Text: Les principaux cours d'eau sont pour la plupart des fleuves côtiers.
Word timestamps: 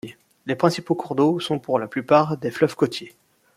Les 0.47 0.55
principaux 0.55 0.95
cours 0.95 1.13
d'eau 1.13 1.39
sont 1.39 1.59
pour 1.59 1.77
la 1.77 1.85
plupart 1.87 2.35
des 2.35 2.49
fleuves 2.49 2.75
côtiers. 2.75 3.13